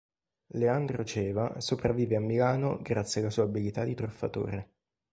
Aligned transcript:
Leandro 0.55 1.03
Ceva 1.05 1.59
sopravvive 1.59 2.15
a 2.15 2.19
Milano 2.19 2.81
grazie 2.81 3.21
alla 3.21 3.29
sua 3.29 3.43
abilità 3.43 3.83
di 3.83 3.93
truffatore. 3.93 4.71